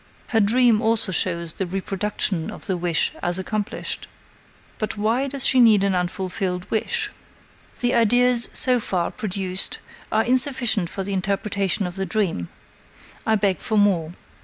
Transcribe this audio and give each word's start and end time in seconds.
Her 0.29 0.39
dream 0.39 0.81
also 0.81 1.11
shows 1.11 1.53
the 1.53 1.67
reproduction 1.67 2.49
of 2.49 2.65
the 2.65 2.75
wish 2.75 3.13
as 3.21 3.37
accomplished. 3.37 4.07
But 4.79 4.97
why 4.97 5.27
does 5.27 5.45
she 5.45 5.59
need 5.59 5.83
an 5.83 5.93
unfulfilled 5.93 6.65
wish? 6.71 7.11
The 7.81 7.93
ideas 7.93 8.49
so 8.51 8.79
far 8.79 9.11
produced 9.11 9.77
are 10.11 10.23
insufficient 10.23 10.89
for 10.89 11.03
the 11.03 11.13
interpretation 11.13 11.85
of 11.85 11.97
the 11.97 12.07
dream. 12.07 12.49
I 13.27 13.35
beg 13.35 13.59
for 13.59 13.77
more. 13.77 14.13